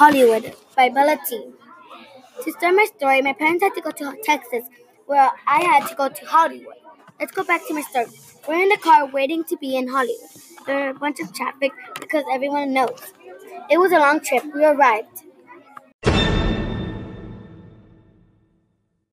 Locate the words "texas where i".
4.24-5.62